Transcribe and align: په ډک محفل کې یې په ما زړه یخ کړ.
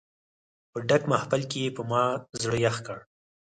په 0.71 0.77
ډک 0.87 1.01
محفل 1.11 1.41
کې 1.51 1.59
یې 1.65 1.75
په 1.77 1.81
ما 1.89 2.03
زړه 2.41 2.57
یخ 2.65 2.75
کړ. 2.87 2.99